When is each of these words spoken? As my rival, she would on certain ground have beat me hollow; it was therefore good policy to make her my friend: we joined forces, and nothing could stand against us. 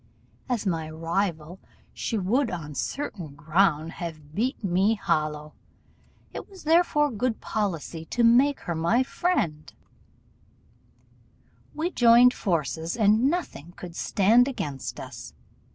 As 0.49 0.65
my 0.65 0.89
rival, 0.89 1.59
she 1.93 2.17
would 2.17 2.49
on 2.49 2.73
certain 2.73 3.35
ground 3.35 3.91
have 3.91 4.33
beat 4.33 4.63
me 4.63 4.95
hollow; 4.95 5.53
it 6.33 6.49
was 6.49 6.63
therefore 6.63 7.11
good 7.11 7.39
policy 7.39 8.05
to 8.05 8.23
make 8.23 8.61
her 8.61 8.73
my 8.73 9.03
friend: 9.03 9.71
we 11.75 11.91
joined 11.91 12.33
forces, 12.33 12.97
and 12.97 13.29
nothing 13.29 13.73
could 13.73 13.95
stand 13.95 14.47
against 14.47 14.99
us. 14.99 15.35